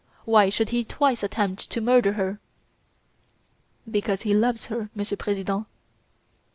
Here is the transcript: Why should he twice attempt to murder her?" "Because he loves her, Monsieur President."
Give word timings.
Why 0.25 0.49
should 0.49 0.69
he 0.71 0.83
twice 0.83 1.21
attempt 1.21 1.69
to 1.69 1.79
murder 1.79 2.13
her?" 2.13 2.39
"Because 3.87 4.23
he 4.23 4.33
loves 4.33 4.65
her, 4.65 4.89
Monsieur 4.95 5.15
President." 5.15 5.67